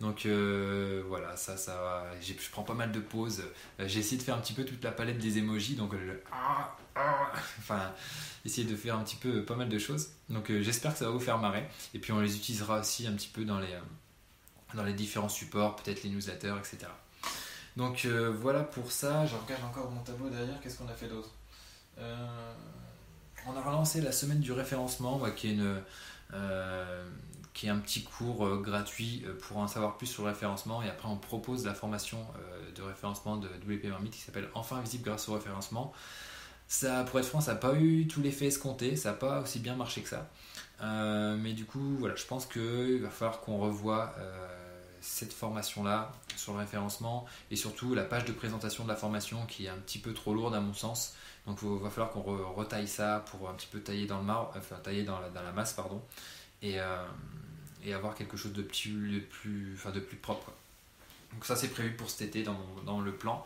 Donc 0.00 0.26
euh, 0.26 1.02
voilà, 1.06 1.36
ça, 1.36 1.56
ça 1.56 1.76
va. 1.76 2.20
Je 2.20 2.50
prends 2.50 2.62
pas 2.62 2.74
mal 2.74 2.92
de 2.92 3.00
pauses. 3.00 3.42
Euh, 3.80 3.86
j'ai 3.86 4.00
essayé 4.00 4.16
de 4.16 4.22
faire 4.22 4.36
un 4.36 4.40
petit 4.40 4.52
peu 4.52 4.64
toute 4.64 4.82
la 4.82 4.90
palette 4.90 5.18
des 5.18 5.38
emojis, 5.38 5.76
donc 5.76 5.92
le 5.92 6.22
ah, 6.32 6.76
ah, 6.96 7.32
enfin, 7.58 7.92
essayer 8.44 8.66
de 8.66 8.76
faire 8.76 8.96
un 8.96 9.04
petit 9.04 9.16
peu 9.16 9.44
pas 9.44 9.54
mal 9.56 9.68
de 9.68 9.78
choses. 9.78 10.10
Donc 10.28 10.50
euh, 10.50 10.62
j'espère 10.62 10.92
que 10.92 10.98
ça 10.98 11.06
va 11.06 11.10
vous 11.12 11.20
faire 11.20 11.38
marrer. 11.38 11.66
Et 11.94 11.98
puis 11.98 12.12
on 12.12 12.20
les 12.20 12.36
utilisera 12.36 12.80
aussi 12.80 13.06
un 13.06 13.12
petit 13.12 13.28
peu 13.28 13.44
dans 13.44 13.60
les, 13.60 13.78
dans 14.74 14.84
les 14.84 14.94
différents 14.94 15.28
supports, 15.28 15.76
peut-être 15.76 16.02
les 16.02 16.10
newsletters, 16.10 16.56
etc. 16.58 16.90
Donc 17.76 18.06
voilà 18.06 18.62
pour 18.62 18.90
ça. 18.92 19.26
Je 19.26 19.34
encore 19.34 19.90
mon 19.90 20.02
tableau 20.02 20.28
derrière. 20.28 20.60
Qu'est-ce 20.60 20.78
qu'on 20.78 20.88
a 20.88 20.94
fait 20.94 21.08
d'autre 21.08 21.30
On 21.98 23.56
a 23.56 23.60
relancé 23.60 24.00
la 24.00 24.12
semaine 24.12 24.40
du 24.40 24.52
référencement, 24.52 25.20
qui 25.36 25.48
est 25.48 25.54
une 25.54 25.82
qui 27.54 27.68
est 27.68 27.70
un 27.70 27.78
petit 27.78 28.02
cours 28.02 28.44
euh, 28.44 28.60
gratuit 28.60 29.22
euh, 29.24 29.32
pour 29.40 29.58
en 29.58 29.68
savoir 29.68 29.96
plus 29.96 30.08
sur 30.08 30.24
le 30.24 30.30
référencement. 30.30 30.82
Et 30.82 30.88
après, 30.88 31.08
on 31.08 31.16
propose 31.16 31.64
la 31.64 31.72
formation 31.72 32.18
euh, 32.18 32.72
de 32.72 32.82
référencement 32.82 33.36
de 33.36 33.48
WP 33.48 33.84
Marmite 33.84 34.12
qui 34.12 34.20
s'appelle 34.20 34.48
Enfin 34.54 34.80
visible 34.80 35.04
grâce 35.04 35.28
au 35.28 35.34
référencement. 35.34 35.92
Ça, 36.66 37.04
pour 37.04 37.20
être 37.20 37.26
franc, 37.26 37.40
ça 37.40 37.52
n'a 37.52 37.58
pas 37.58 37.74
eu 37.74 38.08
tout 38.08 38.20
l'effet 38.20 38.46
escompté, 38.46 38.96
ça 38.96 39.10
n'a 39.10 39.16
pas 39.16 39.40
aussi 39.40 39.60
bien 39.60 39.76
marché 39.76 40.02
que 40.02 40.08
ça. 40.08 40.28
mais 41.36 41.52
du 41.52 41.66
coup, 41.66 41.96
voilà, 41.98 42.16
je 42.16 42.24
pense 42.24 42.46
qu'il 42.46 43.00
va 43.02 43.10
falloir 43.10 43.40
qu'on 43.40 43.58
revoie 43.58 44.14
cette 45.04 45.32
formation-là 45.32 46.12
sur 46.36 46.52
le 46.52 46.60
référencement 46.60 47.26
et 47.50 47.56
surtout 47.56 47.94
la 47.94 48.04
page 48.04 48.24
de 48.24 48.32
présentation 48.32 48.84
de 48.84 48.88
la 48.88 48.96
formation 48.96 49.44
qui 49.46 49.66
est 49.66 49.68
un 49.68 49.76
petit 49.76 49.98
peu 49.98 50.12
trop 50.12 50.34
lourde 50.34 50.54
à 50.54 50.60
mon 50.60 50.74
sens. 50.74 51.14
Donc 51.46 51.58
il 51.62 51.68
va 51.68 51.90
falloir 51.90 52.10
qu'on 52.10 52.22
retaille 52.52 52.88
ça 52.88 53.24
pour 53.30 53.48
un 53.48 53.54
petit 53.54 53.68
peu 53.70 53.80
tailler 53.80 54.06
dans 54.06 54.18
le 54.18 54.24
marbre, 54.24 54.54
tailler 54.82 55.04
dans 55.04 55.20
la, 55.20 55.52
masse, 55.52 55.74
pardon. 55.74 56.00
Et, 56.62 56.78
et 57.84 57.92
avoir 57.92 58.14
quelque 58.14 58.38
chose 58.38 58.54
de 58.54 58.62
plus, 58.62 59.12
de 59.12 59.20
plus, 59.20 59.74
enfin 59.76 59.90
de 59.90 60.00
plus 60.00 60.16
propre. 60.16 60.50
Donc 61.34 61.44
ça 61.44 61.56
c'est 61.56 61.68
prévu 61.68 61.92
pour 61.92 62.08
cet 62.08 62.28
été 62.28 62.42
dans, 62.42 62.58
dans 62.86 63.00
le 63.00 63.12
plan. 63.12 63.44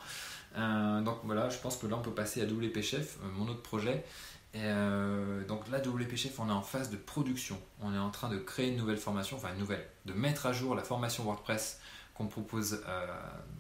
Euh, 0.56 1.00
donc 1.00 1.18
voilà, 1.24 1.48
je 1.50 1.58
pense 1.58 1.76
que 1.76 1.86
là 1.86 1.96
on 1.96 2.02
peut 2.02 2.12
passer 2.12 2.42
à 2.42 2.44
WP 2.44 2.80
Chef, 2.82 3.18
euh, 3.22 3.28
mon 3.36 3.48
autre 3.48 3.62
projet. 3.62 4.04
Et 4.54 4.60
euh, 4.62 5.44
donc 5.46 5.68
là, 5.68 5.78
WP 5.78 6.16
Chef, 6.16 6.38
on 6.40 6.48
est 6.48 6.52
en 6.52 6.62
phase 6.62 6.90
de 6.90 6.96
production. 6.96 7.60
On 7.80 7.94
est 7.94 7.98
en 7.98 8.10
train 8.10 8.28
de 8.28 8.38
créer 8.38 8.70
une 8.70 8.76
nouvelle 8.76 8.96
formation, 8.96 9.36
enfin 9.36 9.52
une 9.52 9.60
nouvelle, 9.60 9.86
de 10.06 10.12
mettre 10.12 10.46
à 10.46 10.52
jour 10.52 10.74
la 10.74 10.82
formation 10.82 11.24
WordPress 11.24 11.80
qu'on 12.14 12.26
propose 12.26 12.82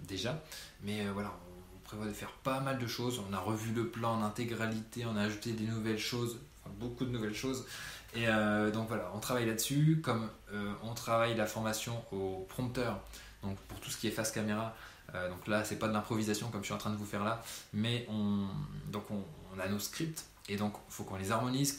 déjà. 0.08 0.42
Mais 0.82 1.06
voilà, 1.10 1.32
on 1.76 1.78
prévoit 1.80 2.06
de 2.06 2.12
faire 2.12 2.32
pas 2.32 2.60
mal 2.60 2.78
de 2.78 2.86
choses. 2.86 3.22
On 3.30 3.32
a 3.32 3.38
revu 3.38 3.72
le 3.72 3.88
plan 3.88 4.18
en 4.18 4.22
intégralité, 4.24 5.04
on 5.06 5.16
a 5.16 5.22
ajouté 5.22 5.52
des 5.52 5.66
nouvelles 5.66 5.98
choses, 5.98 6.40
beaucoup 6.78 7.04
de 7.04 7.10
nouvelles 7.10 7.34
choses. 7.34 7.66
Et 8.14 8.26
euh, 8.26 8.70
donc 8.70 8.88
voilà, 8.88 9.10
on 9.14 9.20
travaille 9.20 9.46
là-dessus, 9.46 10.00
comme 10.02 10.28
euh, 10.52 10.72
on 10.82 10.94
travaille 10.94 11.34
la 11.34 11.46
formation 11.46 12.02
au 12.12 12.46
prompteur, 12.48 13.00
donc 13.42 13.56
pour 13.68 13.80
tout 13.80 13.90
ce 13.90 13.98
qui 13.98 14.08
est 14.08 14.12
face 14.12 14.32
caméra. 14.32 14.74
Euh, 15.14 15.28
donc 15.28 15.46
là, 15.46 15.64
c'est 15.64 15.78
pas 15.78 15.88
de 15.88 15.92
l'improvisation 15.92 16.50
comme 16.50 16.62
je 16.62 16.66
suis 16.66 16.74
en 16.74 16.78
train 16.78 16.90
de 16.90 16.96
vous 16.96 17.06
faire 17.06 17.24
là, 17.24 17.42
mais 17.72 18.06
on, 18.10 18.46
donc 18.90 19.04
on, 19.10 19.24
a 19.60 19.68
nos 19.68 19.78
scripts 19.78 20.24
et 20.48 20.56
donc 20.56 20.74
il 20.88 20.92
faut 20.92 21.04
qu'on 21.04 21.16
les 21.16 21.30
harmonise, 21.30 21.76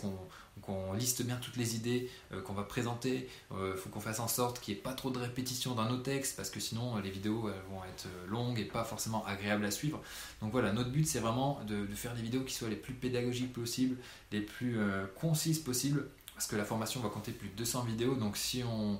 qu'on 0.61 0.93
liste 0.93 1.23
bien 1.23 1.37
toutes 1.37 1.57
les 1.57 1.75
idées 1.75 2.11
qu'on 2.45 2.53
va 2.53 2.63
présenter. 2.63 3.27
Il 3.51 3.77
faut 3.77 3.89
qu'on 3.89 3.99
fasse 3.99 4.19
en 4.19 4.27
sorte 4.27 4.59
qu'il 4.59 4.75
n'y 4.75 4.79
ait 4.79 4.83
pas 4.83 4.93
trop 4.93 5.09
de 5.09 5.17
répétitions 5.17 5.73
dans 5.73 5.85
nos 5.85 5.97
textes 5.97 6.35
parce 6.35 6.51
que 6.51 6.59
sinon 6.59 6.97
les 6.97 7.09
vidéos 7.09 7.49
vont 7.71 7.83
être 7.85 8.07
longues 8.27 8.59
et 8.59 8.65
pas 8.65 8.83
forcément 8.83 9.25
agréables 9.25 9.65
à 9.65 9.71
suivre. 9.71 9.99
Donc 10.41 10.51
voilà, 10.51 10.71
notre 10.71 10.91
but 10.91 11.07
c'est 11.07 11.19
vraiment 11.19 11.59
de, 11.65 11.87
faire 11.95 12.13
des 12.13 12.21
vidéos 12.21 12.43
qui 12.43 12.53
soient 12.53 12.69
les 12.69 12.75
plus 12.75 12.93
pédagogiques 12.93 13.53
possibles, 13.53 13.97
les 14.31 14.41
plus 14.41 14.77
concises 15.19 15.59
possibles 15.59 16.05
parce 16.39 16.47
que 16.47 16.55
la 16.55 16.63
formation 16.63 17.01
va 17.01 17.09
compter 17.09 17.33
plus 17.33 17.49
de 17.49 17.55
200 17.55 17.83
vidéos, 17.83 18.15
donc 18.15 18.37
si 18.37 18.63
on, 18.63 18.97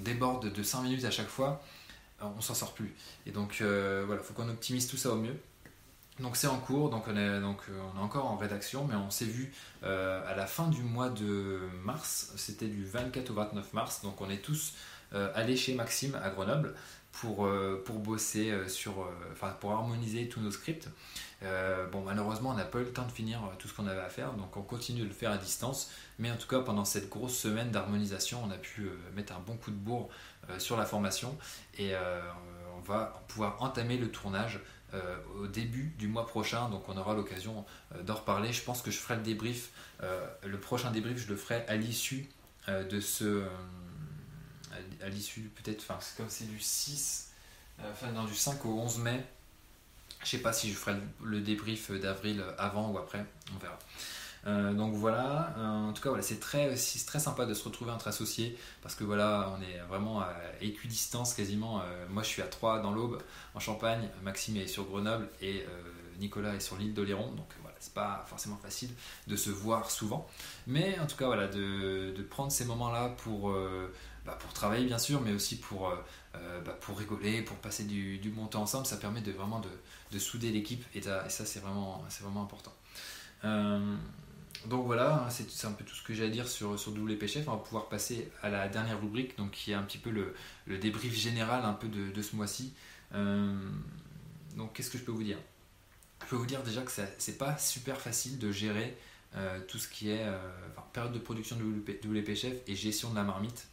déborde 0.00 0.52
de 0.52 0.62
5 0.62 0.82
minutes 0.82 1.04
à 1.04 1.10
chaque 1.10 1.26
fois, 1.26 1.60
euh, 2.22 2.26
on 2.36 2.40
s'en 2.40 2.54
sort 2.54 2.72
plus. 2.72 2.94
Et 3.26 3.32
donc 3.32 3.58
euh, 3.60 4.04
voilà, 4.06 4.22
il 4.22 4.24
faut 4.24 4.32
qu'on 4.32 4.48
optimise 4.48 4.86
tout 4.86 4.96
ça 4.96 5.10
au 5.10 5.16
mieux. 5.16 5.36
Donc 6.20 6.36
c'est 6.36 6.46
en 6.46 6.58
cours, 6.58 6.90
donc 6.90 7.04
on, 7.08 7.16
est, 7.16 7.40
donc 7.40 7.58
euh, 7.68 7.80
encore 8.00 8.26
en 8.26 8.36
rédaction, 8.36 8.86
mais 8.88 8.94
on 8.94 9.10
s'est 9.10 9.24
vu 9.24 9.52
à 9.82 10.34
la 10.36 10.46
fin 10.46 10.68
du 10.68 10.82
mois 10.82 11.10
de 11.10 11.60
mars, 11.82 12.32
c'était 12.36 12.68
du 12.68 12.84
24 12.84 13.30
au 13.30 13.34
29 13.34 13.72
mars, 13.72 14.02
donc 14.02 14.20
on 14.20 14.30
est 14.30 14.42
tous 14.42 14.74
allés 15.12 15.56
chez 15.56 15.74
Maxime 15.74 16.18
à 16.22 16.30
Grenoble 16.30 16.74
pour, 17.12 17.48
pour 17.84 17.98
bosser 17.98 18.52
sur, 18.68 19.06
pour 19.60 19.72
harmoniser 19.72 20.28
tous 20.28 20.40
nos 20.40 20.50
scripts. 20.50 20.88
Euh, 21.44 21.86
bon, 21.86 22.02
malheureusement, 22.02 22.50
on 22.50 22.54
n'a 22.54 22.64
pas 22.64 22.78
eu 22.78 22.84
le 22.84 22.92
temps 22.92 23.06
de 23.06 23.12
finir 23.12 23.42
euh, 23.44 23.54
tout 23.58 23.68
ce 23.68 23.74
qu'on 23.74 23.86
avait 23.86 24.00
à 24.00 24.08
faire, 24.08 24.32
donc 24.32 24.56
on 24.56 24.62
continue 24.62 25.02
de 25.02 25.06
le 25.06 25.12
faire 25.12 25.30
à 25.30 25.36
distance. 25.36 25.90
Mais 26.18 26.30
en 26.30 26.36
tout 26.36 26.48
cas, 26.48 26.60
pendant 26.60 26.84
cette 26.84 27.08
grosse 27.08 27.36
semaine 27.36 27.70
d'harmonisation, 27.70 28.42
on 28.44 28.50
a 28.50 28.56
pu 28.56 28.82
euh, 28.82 28.96
mettre 29.14 29.34
un 29.34 29.40
bon 29.40 29.56
coup 29.56 29.70
de 29.70 29.76
bourre 29.76 30.08
sur 30.58 30.76
la 30.76 30.84
formation 30.84 31.38
et 31.78 31.94
on 32.76 32.80
va 32.82 33.24
pouvoir 33.28 33.62
entamer 33.62 33.96
le 33.96 34.10
tournage 34.10 34.60
au 35.38 35.46
début 35.46 35.92
du 35.98 36.06
mois 36.06 36.26
prochain. 36.26 36.68
Donc 36.68 36.88
on 36.88 36.96
aura 36.96 37.14
l'occasion 37.14 37.64
d'en 38.02 38.14
reparler. 38.14 38.52
Je 38.52 38.62
pense 38.62 38.82
que 38.82 38.90
je 38.90 38.98
ferai 38.98 39.16
le 39.16 39.22
débrief. 39.22 39.70
le 40.00 40.58
prochain 40.58 40.90
débrief, 40.90 41.18
je 41.18 41.28
le 41.28 41.36
ferai 41.36 41.64
à 41.66 41.76
l'issue 41.76 42.28
de 42.68 43.00
ce. 43.00 43.44
à 45.02 45.08
l'issue, 45.08 45.50
peut-être, 45.56 45.84
enfin, 45.88 45.98
comme 46.16 46.28
c'est 46.28 46.48
du 46.48 46.60
6, 46.60 47.32
enfin, 47.90 48.12
non, 48.12 48.24
du 48.24 48.34
5 48.34 48.64
au 48.66 48.80
11 48.80 48.98
mai. 48.98 49.24
Je 50.22 50.30
sais 50.30 50.38
pas 50.38 50.52
si 50.52 50.70
je 50.70 50.76
ferai 50.76 50.96
le 51.22 51.40
débrief 51.40 51.90
d'avril 51.90 52.42
avant 52.56 52.90
ou 52.90 52.98
après, 52.98 53.24
on 53.54 53.58
verra. 53.58 53.78
Euh, 54.46 54.74
donc 54.74 54.94
voilà, 54.94 55.54
euh, 55.56 55.88
en 55.88 55.92
tout 55.92 56.02
cas 56.02 56.10
voilà, 56.10 56.22
c'est 56.22 56.38
très, 56.40 56.74
très 57.06 57.18
sympa 57.18 57.46
de 57.46 57.54
se 57.54 57.64
retrouver 57.64 57.90
entre 57.90 58.08
associés 58.08 58.58
parce 58.82 58.94
que 58.94 59.04
voilà, 59.04 59.54
on 59.56 59.62
est 59.62 59.78
vraiment 59.88 60.20
à 60.20 60.34
équidistance 60.60 61.34
quasiment. 61.34 61.80
Euh, 61.80 62.06
moi 62.10 62.22
je 62.22 62.28
suis 62.28 62.42
à 62.42 62.46
3 62.46 62.80
dans 62.80 62.92
l'Aube 62.92 63.22
en 63.54 63.60
Champagne, 63.60 64.08
Maxime 64.22 64.56
est 64.56 64.66
sur 64.66 64.84
Grenoble 64.84 65.28
et 65.40 65.64
Nicolas 66.18 66.54
est 66.54 66.60
sur 66.60 66.76
l'île 66.76 66.94
d'Oléron. 66.94 67.32
Donc 67.32 67.48
voilà, 67.62 67.76
c'est 67.80 67.94
pas 67.94 68.24
forcément 68.28 68.56
facile 68.56 68.90
de 69.26 69.36
se 69.36 69.50
voir 69.50 69.90
souvent. 69.90 70.28
Mais 70.66 70.98
en 70.98 71.06
tout 71.06 71.16
cas 71.16 71.26
voilà, 71.26 71.48
de, 71.48 72.12
de 72.14 72.22
prendre 72.22 72.52
ces 72.52 72.64
moments-là 72.66 73.10
pour, 73.18 73.54
bah, 74.26 74.36
pour 74.38 74.52
travailler 74.52 74.84
bien 74.84 74.98
sûr, 74.98 75.20
mais 75.22 75.32
aussi 75.32 75.58
pour, 75.58 75.90
bah, 76.34 76.76
pour 76.80 76.98
rigoler, 76.98 77.42
pour 77.42 77.56
passer 77.56 77.84
du, 77.84 78.18
du 78.18 78.30
bon 78.30 78.46
temps 78.46 78.62
ensemble, 78.62 78.86
ça 78.86 78.96
permet 78.96 79.22
de 79.22 79.32
vraiment 79.32 79.60
de, 79.60 79.70
de 80.12 80.18
souder 80.18 80.50
l'équipe 80.50 80.84
et, 80.94 81.02
ça 81.02 81.28
c'est 81.28 81.60
vraiment, 81.60 82.04
vraiment 82.20 82.42
important. 82.42 82.72
Euh, 83.44 83.96
donc 84.66 84.86
voilà, 84.86 85.24
hein, 85.26 85.30
c'est 85.30 85.66
un 85.66 85.72
peu 85.72 85.84
tout 85.84 85.94
ce 85.94 86.02
que 86.02 86.14
j'ai 86.14 86.24
à 86.24 86.28
dire 86.28 86.48
sur, 86.48 86.78
sur 86.78 86.92
WP 86.92 87.26
Chef. 87.26 87.46
On 87.48 87.52
va 87.52 87.58
pouvoir 87.58 87.88
passer 87.88 88.30
à 88.42 88.48
la 88.48 88.68
dernière 88.68 89.00
rubrique, 89.00 89.36
donc 89.36 89.52
qui 89.52 89.72
est 89.72 89.74
un 89.74 89.82
petit 89.82 89.98
peu 89.98 90.10
le, 90.10 90.34
le 90.66 90.78
débrief 90.78 91.14
général 91.14 91.64
un 91.64 91.72
peu 91.72 91.88
de, 91.88 92.22
ce 92.22 92.36
mois-ci. 92.36 92.74
Euh, 93.14 93.54
donc 94.56 94.72
qu'est-ce 94.72 94.90
que 94.90 94.98
je 94.98 95.04
peux 95.04 95.12
vous 95.12 95.22
dire? 95.22 95.38
Je 96.22 96.26
peux 96.30 96.36
vous 96.36 96.46
dire 96.46 96.62
déjà 96.62 96.82
que 96.82 96.90
c'est 97.18 97.38
pas 97.38 97.58
super 97.58 98.00
facile 98.00 98.38
de 98.38 98.50
gérer 98.50 98.96
euh, 99.36 99.60
tout 99.68 99.78
ce 99.78 99.88
qui 99.88 100.10
est 100.10 100.26
période 100.92 101.12
de 101.12 101.18
production 101.18 101.56
de 101.56 101.64
WP, 101.64 102.04
et 102.68 102.76
gestion 102.76 103.10
de 103.10 103.16
la 103.16 103.24
marmite, 103.24 103.66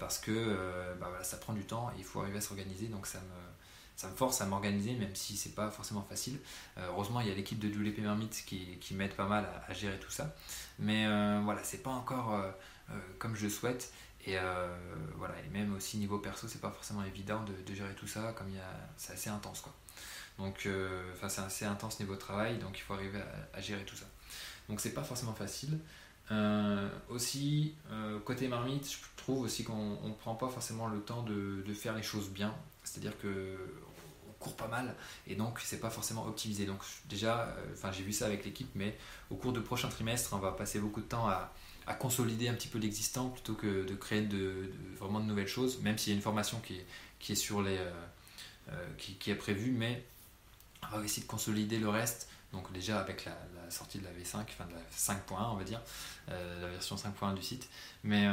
parce 0.00 0.18
que 0.18 0.56
bah 1.00 1.10
ça 1.22 1.36
prend 1.36 1.52
du 1.52 1.64
temps, 1.64 1.90
et 1.90 1.98
il 1.98 2.04
faut 2.04 2.20
arriver 2.20 2.38
à 2.38 2.40
s'organiser, 2.40 2.88
donc 2.88 3.06
ça 3.06 3.18
me 3.20 3.59
ça 4.00 4.08
me 4.08 4.14
force 4.14 4.40
à 4.40 4.46
m'organiser, 4.46 4.94
même 4.94 5.14
si 5.14 5.36
c'est 5.36 5.54
pas 5.54 5.70
forcément 5.70 6.00
facile. 6.00 6.38
Euh, 6.78 6.86
heureusement, 6.88 7.20
il 7.20 7.28
y 7.28 7.30
a 7.30 7.34
l'équipe 7.34 7.58
de 7.58 7.68
WP 7.68 7.98
Mermite 7.98 8.44
qui, 8.46 8.78
qui 8.80 8.94
m'aide 8.94 9.12
pas 9.12 9.26
mal 9.26 9.46
à, 9.68 9.74
gérer 9.74 9.98
tout 10.00 10.10
ça. 10.10 10.34
Mais 10.78 11.04
euh, 11.06 11.42
voilà, 11.44 11.62
c'est 11.64 11.82
pas 11.82 11.90
encore 11.90 12.32
euh, 12.32 12.50
comme 13.18 13.36
je 13.36 13.46
souhaite. 13.46 13.92
Et 14.26 14.36
voilà, 15.16 15.34
et 15.44 15.48
même 15.50 15.74
aussi 15.74 15.96
niveau 15.98 16.18
perso, 16.18 16.46
c'est 16.46 16.60
pas 16.60 16.70
forcément 16.70 17.02
évident 17.04 17.42
de, 17.44 17.74
gérer 17.74 17.94
tout 17.94 18.06
ça, 18.06 18.34
comme 18.36 18.48
c'est 18.98 19.14
assez 19.14 19.30
intense 19.30 19.62
quoi. 19.62 19.74
Donc, 20.38 20.68
enfin, 21.14 21.30
c'est 21.30 21.40
assez 21.40 21.64
intense 21.64 21.98
niveau 22.00 22.16
travail, 22.16 22.58
donc 22.58 22.78
il 22.78 22.82
faut 22.82 22.92
arriver 22.92 23.18
à, 23.54 23.60
gérer 23.62 23.84
tout 23.84 23.96
ça. 23.96 24.04
Donc, 24.68 24.80
c'est 24.80 24.92
pas 24.92 25.04
forcément 25.04 25.32
facile. 25.32 25.78
aussi, 27.08 27.74
côté 28.26 28.46
marmite, 28.48 28.90
je 28.90 28.98
trouve 29.16 29.40
aussi 29.40 29.64
qu'on 29.64 30.06
ne 30.06 30.14
prend 30.14 30.34
pas 30.34 30.50
forcément 30.50 30.88
le 30.88 31.00
temps 31.00 31.22
de 31.22 31.72
faire 31.72 31.94
les 31.94 32.02
choses 32.02 32.28
bien. 32.28 32.54
C'est-à-dire 32.82 33.18
que 33.18 33.56
court 34.40 34.56
pas 34.56 34.66
mal 34.66 34.96
et 35.28 35.36
donc 35.36 35.60
c'est 35.60 35.78
pas 35.78 35.90
forcément 35.90 36.26
optimisé. 36.26 36.66
Donc 36.66 36.80
déjà, 37.08 37.42
euh, 37.42 37.66
enfin 37.74 37.92
j'ai 37.92 38.02
vu 38.02 38.12
ça 38.12 38.26
avec 38.26 38.44
l'équipe, 38.44 38.70
mais 38.74 38.98
au 39.30 39.36
cours 39.36 39.52
de 39.52 39.60
prochain 39.60 39.88
trimestre, 39.88 40.32
on 40.32 40.38
va 40.38 40.50
passer 40.50 40.80
beaucoup 40.80 41.00
de 41.00 41.06
temps 41.06 41.28
à, 41.28 41.52
consolider 41.98 42.46
un 42.46 42.54
petit 42.54 42.68
peu 42.68 42.78
l'existant 42.78 43.30
plutôt 43.30 43.54
que 43.54 43.84
de 43.84 43.94
créer 43.96 44.22
de, 44.22 44.70
vraiment 44.96 45.18
de 45.18 45.24
nouvelles 45.24 45.48
choses, 45.48 45.80
même 45.80 45.98
s'il 45.98 46.12
y 46.12 46.14
a 46.14 46.16
une 46.16 46.22
formation 46.22 46.60
qui 46.60 46.76
est, 46.76 46.86
qui 47.18 47.32
est 47.32 47.36
sur 47.36 47.62
les 47.62 47.78
euh, 47.78 47.90
euh, 48.70 48.86
qui, 48.96 49.28
est 49.28 49.34
prévue, 49.34 49.72
mais 49.72 50.04
on 50.92 50.98
va 50.98 51.04
essayer 51.04 51.22
de 51.22 51.26
consolider 51.26 51.80
le 51.80 51.88
reste. 51.88 52.28
Donc 52.52 52.72
déjà 52.72 53.00
avec 53.00 53.24
la, 53.24 53.36
sortie 53.70 53.98
de 53.98 54.04
la 54.04 54.10
V5, 54.12 54.36
enfin 54.42 54.66
de 54.66 54.74
la 54.74 54.80
5.1 54.96 55.52
on 55.52 55.56
va 55.56 55.64
dire, 55.64 55.80
la 56.28 56.68
version 56.68 56.94
5.1 56.94 57.34
du 57.34 57.42
site. 57.42 57.68
Mais, 58.04 58.26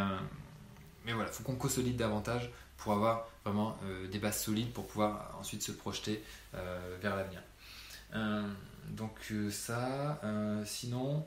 mais 1.06 1.14
voilà, 1.14 1.30
il 1.32 1.34
faut 1.34 1.44
qu'on 1.44 1.56
consolide 1.56 1.98
davantage 1.98 2.52
pour 2.78 2.94
avoir 2.94 3.28
vraiment 3.44 3.78
euh, 3.84 4.08
des 4.08 4.20
bases 4.20 4.42
solides 4.42 4.72
pour 4.72 4.88
pouvoir 4.88 5.36
ensuite 5.40 5.64
se 5.64 5.72
projeter 5.72 6.24
euh, 6.54 6.98
vers 7.02 7.16
l'avenir. 7.16 7.42
Euh, 8.16 8.48
donc 8.90 9.34
ça, 9.52 10.22
sinon, 10.66 11.26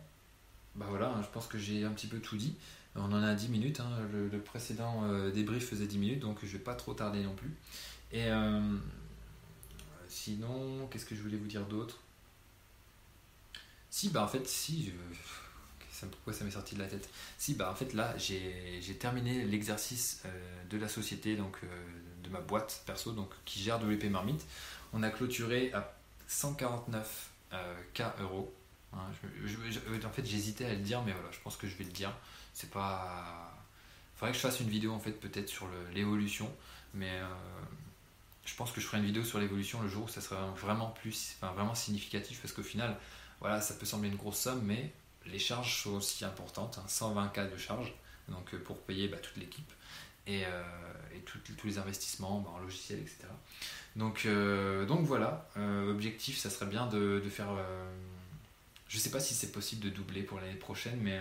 bah 0.75 0.87
voilà, 0.89 1.09
hein, 1.09 1.23
je 1.23 1.29
pense 1.29 1.47
que 1.47 1.59
j'ai 1.59 1.85
un 1.85 1.91
petit 1.91 2.07
peu 2.07 2.19
tout 2.19 2.37
dit. 2.37 2.57
On 2.97 3.13
en 3.13 3.23
a 3.23 3.35
10 3.35 3.49
minutes, 3.51 3.81
hein, 3.81 3.91
le, 4.13 4.39
précédent 4.41 5.03
débrief 5.31 5.69
faisait 5.69 5.87
10 5.87 5.99
minutes, 5.99 6.21
donc 6.21 6.39
je 6.41 6.47
ne 6.47 6.53
vais 6.53 6.59
pas 6.59 6.75
trop 6.75 6.95
tarder 6.95 7.23
non 7.23 7.35
plus. 7.35 7.55
Et 8.13 8.29
sinon, 10.09 10.89
qu'est-ce 10.91 11.05
que 11.05 11.15
je 11.15 11.21
voulais 11.21 11.37
vous 11.37 11.47
dire 11.47 11.67
d'autre? 11.67 11.99
Si, 13.91 14.09
bah 14.09 14.25
en 14.25 14.29
fait, 14.29 14.49
si, 14.49 14.93
pourquoi 16.09 16.33
ça 16.33 16.45
m'est 16.45 16.51
sorti 16.51 16.75
de 16.75 16.81
la 16.81 16.87
tête 16.87 17.09
Si, 17.39 17.55
bah 17.55 17.71
en 17.71 17.75
fait 17.75 17.93
là, 17.95 18.15
j'ai 18.19 18.97
terminé 18.99 19.45
l'exercice 19.45 20.23
euh, 20.25 20.29
de 20.71 20.79
la 20.79 20.89
société, 20.89 21.37
donc 21.37 21.59
euh, 21.63 21.67
de 22.23 22.29
ma 22.29 22.41
boîte 22.41 22.83
perso, 22.87 23.13
donc 23.13 23.31
qui 23.45 23.61
gère 23.61 23.79
WP 23.79 24.05
Marmite. 24.05 24.45
On 24.93 25.03
a 25.03 25.11
clôturé 25.11 25.73
à 25.73 25.95
149 26.29 27.31
euh, 27.53 27.75
K 27.95 28.03
euros. 28.21 28.55
Hein, 28.93 28.99
en 30.05 30.11
fait, 30.11 30.27
j'hésitais 30.27 30.65
à 30.65 30.75
le 30.75 30.81
dire, 30.81 31.03
mais 31.03 31.13
voilà, 31.13 31.31
je 31.31 31.39
pense 31.41 31.57
que 31.57 31.69
je 31.69 31.77
vais 31.77 31.85
le 31.85 31.93
dire. 31.93 32.13
C'est 32.55 32.71
pas. 32.71 33.57
Faudrait 34.17 34.33
que 34.33 34.37
je 34.37 34.43
fasse 34.43 34.61
une 34.61 34.69
vidéo 34.69 34.93
en 34.93 35.01
fait, 35.01 35.13
peut-être 35.13 35.49
sur 35.49 35.67
l'évolution, 35.95 36.53
mais 36.93 37.21
je 38.45 38.55
pense 38.55 38.73
que 38.73 38.81
je 38.81 38.87
ferai 38.87 38.99
une 38.99 39.07
vidéo 39.07 39.25
sur 39.25 39.39
l'évolution 39.39 39.81
le 39.81 39.89
jour 39.89 40.05
où 40.05 40.09
ça 40.09 40.21
sera 40.21 40.51
vraiment 40.57 40.91
plus, 40.91 41.37
enfin, 41.41 41.53
vraiment 41.53 41.75
significatif, 41.75 42.41
parce 42.41 42.53
qu'au 42.53 42.63
final, 42.63 42.97
voilà, 43.41 43.61
ça 43.61 43.75
peut 43.75 43.87
sembler 43.87 44.11
une 44.11 44.17
grosse 44.17 44.39
somme, 44.39 44.61
mais 44.65 44.93
les 45.31 45.39
charges 45.39 45.83
sont 45.83 45.95
aussi 45.95 46.25
importantes, 46.25 46.79
120 46.87 47.39
hein, 47.39 47.47
de 47.47 47.57
charges, 47.57 47.93
donc 48.29 48.55
euh, 48.55 48.59
pour 48.59 48.81
payer 48.83 49.09
bah, 49.09 49.19
toute 49.19 49.37
l'équipe 49.37 49.71
et, 50.27 50.45
euh, 50.45 50.63
tous 51.57 51.67
les 51.67 51.79
investissements 51.79 52.41
bah, 52.41 52.51
en 52.55 52.59
logiciel, 52.61 53.01
etc. 53.01 53.25
Donc, 53.97 54.25
euh, 54.25 54.87
donc 54.87 55.05
voilà, 55.05 55.49
objectif, 55.89 56.39
ça 56.39 56.51
serait 56.51 56.67
bien 56.67 56.87
de, 56.87 57.21
faire. 57.29 57.49
je 58.89 58.97
ne 58.97 59.01
sais 59.01 59.11
pas 59.11 59.21
si 59.21 59.35
c'est 59.35 59.53
possible 59.53 59.83
de 59.83 59.91
doubler 59.91 60.23
pour 60.23 60.41
l'année 60.41 60.55
prochaine, 60.55 60.99
mais 61.01 61.21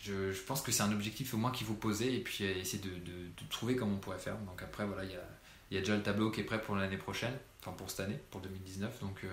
je, 0.00 0.32
pense 0.46 0.62
que 0.62 0.72
c'est 0.72 0.82
un 0.82 0.92
objectif 0.92 1.34
au 1.34 1.36
moins 1.36 1.50
qu'il 1.50 1.66
faut 1.66 1.74
poser 1.74 2.16
et 2.16 2.20
puis 2.20 2.44
essayer 2.44 2.82
de, 2.82 3.46
trouver 3.50 3.76
comment 3.76 3.94
on 3.94 3.98
pourrait 3.98 4.18
faire. 4.18 4.38
Donc 4.38 4.62
après, 4.62 4.86
voilà, 4.86 5.04
il 5.04 5.10
y 5.10 5.16
a, 5.16 5.28
y 5.72 5.76
a, 5.76 5.80
déjà 5.80 5.96
le 5.96 6.02
tableau 6.02 6.30
qui 6.30 6.40
est 6.40 6.44
prêt 6.44 6.60
pour 6.60 6.74
l'année 6.74 6.96
prochaine, 6.96 7.36
enfin 7.60 7.72
pour 7.72 7.90
cette 7.90 8.00
année, 8.00 8.18
pour 8.30 8.40
2019. 8.40 9.00
Donc 9.00 9.24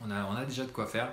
on, 0.00 0.10
a, 0.10 0.24
on 0.24 0.34
a 0.34 0.44
déjà 0.44 0.64
de 0.64 0.70
quoi 0.70 0.86
faire. 0.86 1.12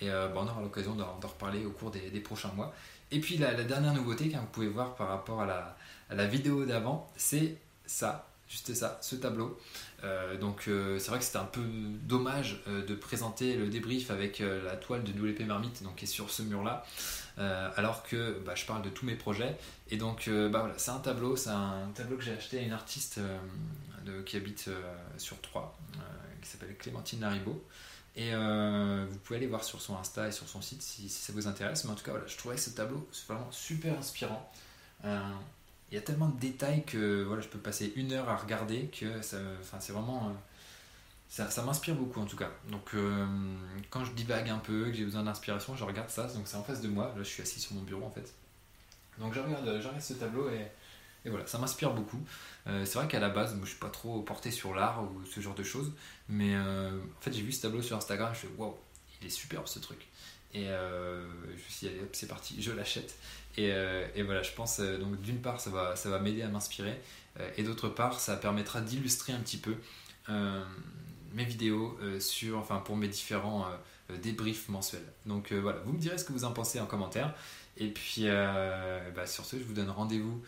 Et 0.00 0.10
euh, 0.10 0.28
on 0.34 0.46
aura 0.46 0.60
l'occasion 0.60 0.94
d'en 0.94 1.18
reparler 1.22 1.64
au 1.64 1.70
cours 1.70 1.90
des, 1.90 2.20
prochains 2.20 2.52
mois. 2.52 2.74
Et 3.10 3.20
puis 3.20 3.36
la, 3.38 3.54
dernière 3.54 3.94
nouveauté 3.94 4.28
que 4.28 4.36
vous 4.36 4.46
pouvez 4.46 4.68
voir 4.68 4.94
par 4.94 5.08
rapport 5.08 5.40
à 5.40 5.46
la, 5.46 5.76
la 6.10 6.26
vidéo 6.26 6.64
d'avant, 6.66 7.10
c'est 7.16 7.56
ça, 7.86 8.28
juste 8.48 8.74
ça, 8.74 8.98
ce 9.00 9.16
tableau. 9.16 9.58
Euh, 10.04 10.36
donc 10.36 10.64
euh, 10.68 10.98
c'est 10.98 11.08
vrai 11.08 11.18
que 11.18 11.24
c'était 11.24 11.38
un 11.38 11.44
peu 11.44 11.62
dommage 12.02 12.62
de 12.66 12.94
présenter 12.94 13.56
le 13.56 13.68
débrief 13.68 14.10
avec 14.10 14.40
la 14.40 14.76
toile 14.76 15.02
de 15.02 15.12
WP 15.12 15.46
Marmite 15.46 15.82
donc, 15.82 15.96
qui 15.96 16.04
est 16.04 16.08
sur 16.08 16.30
ce 16.30 16.42
mur-là, 16.42 16.84
alors 17.38 18.02
que 18.02 18.38
bah, 18.44 18.54
je 18.54 18.66
parle 18.66 18.82
de 18.82 18.90
tous 18.90 19.06
mes 19.06 19.14
projets. 19.14 19.56
Et 19.90 19.96
donc 19.96 20.28
bah, 20.28 20.60
voilà, 20.60 20.74
c'est 20.76 20.90
un 20.90 20.98
tableau, 20.98 21.36
c'est 21.36 21.50
un 21.50 21.90
tableau 21.94 22.16
que 22.16 22.24
j'ai 22.24 22.32
acheté 22.32 22.58
à 22.58 22.62
une 22.62 22.72
artiste 22.72 23.18
de, 24.04 24.20
qui 24.22 24.36
habite 24.36 24.68
sur 25.16 25.40
Troyes, 25.40 25.74
qui 26.42 26.48
s'appelle 26.48 26.76
Clémentine 26.76 27.20
Laribo. 27.20 27.64
Et 28.16 28.32
euh, 28.32 29.04
vous 29.08 29.18
pouvez 29.18 29.36
aller 29.36 29.46
voir 29.46 29.62
sur 29.62 29.80
son 29.80 29.96
Insta 29.96 30.28
et 30.28 30.32
sur 30.32 30.48
son 30.48 30.62
site 30.62 30.80
si, 30.80 31.08
ça 31.10 31.32
vous 31.34 31.46
intéresse. 31.46 31.84
Mais 31.84 31.90
en 31.90 31.94
tout 31.94 32.04
cas, 32.04 32.12
voilà, 32.12 32.26
je 32.26 32.36
trouvais 32.36 32.56
ce 32.56 32.70
tableau 32.70 33.06
vraiment 33.28 33.50
super 33.52 33.96
inspirant. 33.98 34.50
Euh, 35.04 35.20
il 35.92 35.94
y 35.94 35.98
a 35.98 36.00
tellement 36.00 36.28
de 36.28 36.40
détails 36.40 36.84
que 36.84 37.22
voilà, 37.24 37.42
je 37.42 37.48
peux 37.48 37.58
passer 37.58 37.92
une 37.94 38.12
heure 38.12 38.28
à 38.28 38.36
regarder 38.36 38.86
que 38.86 39.20
ça, 39.20 39.38
c'est 39.78 39.92
vraiment. 39.92 40.30
Euh, 40.30 40.32
ça, 41.28 41.62
m'inspire 41.62 41.94
beaucoup 41.94 42.20
en 42.20 42.24
tout 42.24 42.36
cas. 42.36 42.50
Donc 42.70 42.94
quand 43.90 44.04
je 44.04 44.12
divague 44.12 44.48
un 44.48 44.58
peu, 44.58 44.86
que 44.86 44.94
j'ai 44.94 45.04
besoin 45.04 45.22
d'inspiration, 45.22 45.76
je 45.76 45.84
regarde 45.84 46.08
ça. 46.08 46.26
Donc 46.28 46.46
c'est 46.46 46.56
en 46.56 46.62
face 46.62 46.80
de 46.80 46.88
moi. 46.88 47.12
Là, 47.16 47.22
je 47.22 47.28
suis 47.28 47.42
assis 47.42 47.60
sur 47.60 47.74
mon 47.74 47.82
bureau 47.82 48.06
en 48.06 48.10
fait. 48.10 48.32
Donc 49.18 49.34
je 49.34 49.40
regarde, 49.40 49.66
je 49.66 49.86
regarde 49.86 50.00
ce 50.00 50.14
tableau 50.14 50.48
et 50.48 50.66
et 51.26 51.28
voilà, 51.28 51.46
ça 51.46 51.58
m'inspire 51.58 51.92
beaucoup. 51.92 52.20
Euh, 52.68 52.84
c'est 52.84 52.98
vrai 52.98 53.08
qu'à 53.08 53.18
la 53.18 53.28
base, 53.28 53.54
moi, 53.54 53.64
je 53.64 53.70
suis 53.70 53.80
pas 53.80 53.90
trop 53.90 54.22
porté 54.22 54.50
sur 54.52 54.74
l'art 54.74 55.02
ou 55.02 55.24
ce 55.26 55.40
genre 55.40 55.56
de 55.56 55.64
choses, 55.64 55.92
mais 56.28 56.54
euh, 56.54 56.90
en 56.90 57.20
fait, 57.20 57.32
j'ai 57.32 57.42
vu 57.42 57.52
ce 57.52 57.62
tableau 57.62 57.82
sur 57.82 57.96
Instagram, 57.96 58.30
je 58.32 58.38
suis 58.38 58.48
waouh, 58.56 58.76
il 59.20 59.26
est 59.26 59.30
superbe 59.30 59.66
ce 59.66 59.80
truc. 59.80 60.06
Et 60.54 60.68
euh, 60.68 61.26
je 61.48 61.52
me 61.52 61.68
suis 61.68 61.88
dit, 61.88 61.94
c'est 62.12 62.28
parti, 62.28 62.62
je 62.62 62.70
l'achète. 62.70 63.18
Et, 63.58 63.72
et, 64.14 64.22
voilà, 64.22 64.42
je 64.42 64.52
pense, 64.52 64.80
donc 64.80 65.20
d'une 65.22 65.40
part, 65.40 65.60
ça 65.60 65.70
va, 65.70 65.96
ça 65.96 66.10
va 66.10 66.18
m'aider 66.18 66.42
à 66.42 66.48
m'inspirer, 66.48 67.00
et 67.56 67.62
d'autre 67.62 67.88
part, 67.88 68.20
ça 68.20 68.36
permettra 68.36 68.82
d'illustrer 68.82 69.32
un 69.32 69.38
petit 69.38 69.56
peu 69.56 69.74
mes 71.32 71.44
vidéos 71.44 71.98
sur, 72.20 72.58
enfin, 72.58 72.76
pour 72.80 72.98
mes 72.98 73.08
différents 73.08 73.66
débriefs 74.22 74.68
mensuels. 74.68 75.10
Donc 75.24 75.54
voilà, 75.54 75.78
vous 75.86 75.94
me 75.94 75.98
direz 75.98 76.18
ce 76.18 76.24
que 76.24 76.34
vous 76.34 76.44
en 76.44 76.52
pensez 76.52 76.80
en 76.80 76.86
commentaire. 76.86 77.32
Et 77.78 77.88
puis, 77.88 78.26
bah, 78.26 79.26
sur 79.26 79.46
ce, 79.46 79.58
je 79.58 79.64
vous 79.64 79.72
donne 79.72 79.88
rendez-vous 79.88 80.42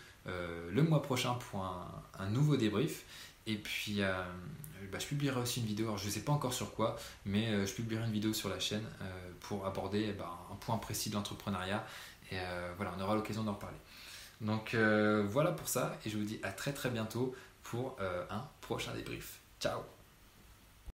le 0.70 0.82
mois 0.82 1.02
prochain 1.02 1.34
pour 1.34 1.64
un, 1.64 2.28
nouveau 2.28 2.56
débrief. 2.56 3.04
Et 3.46 3.56
puis, 3.56 4.02
euh, 4.02 4.12
bah, 4.92 4.98
je 4.98 5.06
publierai 5.06 5.40
aussi 5.40 5.60
une 5.60 5.66
vidéo, 5.66 5.86
alors 5.86 5.98
je 5.98 6.06
ne 6.06 6.10
sais 6.10 6.20
pas 6.20 6.32
encore 6.32 6.52
sur 6.52 6.74
quoi, 6.74 6.96
mais 7.24 7.48
euh, 7.48 7.66
je 7.66 7.72
publierai 7.72 8.04
une 8.04 8.12
vidéo 8.12 8.32
sur 8.32 8.48
la 8.48 8.60
chaîne 8.60 8.84
pour 9.40 9.66
aborder 9.66 10.12
bah, 10.12 10.38
un 10.52 10.56
point 10.56 10.76
précis 10.78 11.10
de 11.10 11.14
l'entrepreneuriat. 11.14 11.86
Et 12.30 12.36
voilà, 12.76 12.92
on 12.98 13.00
aura 13.00 13.14
l'occasion 13.14 13.42
d'en 13.42 13.54
reparler. 13.54 13.78
Donc 14.42 14.74
voilà 14.74 15.52
pour 15.52 15.68
ça, 15.68 15.96
et 16.04 16.10
je 16.10 16.18
vous 16.18 16.24
dis 16.24 16.38
à 16.42 16.52
très 16.52 16.74
très 16.74 16.90
bientôt 16.90 17.34
pour 17.62 17.96
un 18.00 18.46
prochain 18.60 18.92
débrief. 18.94 19.40
Ciao 19.60 19.97